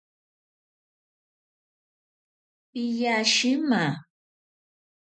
Piya 2.71 3.15
shima. 3.33 3.83